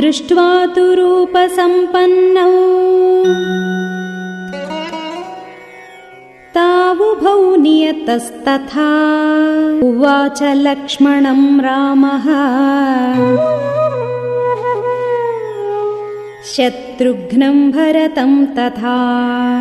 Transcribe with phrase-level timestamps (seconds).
[0.00, 2.50] दृष्ट्वा तु रूपसम्पन्नौ।
[6.54, 9.08] तावुभौ नियतस्तथा।
[9.82, 12.24] उवाच लक्ष्मणं रामः।
[16.44, 19.58] शत्रुघ्नं भरतं तथा।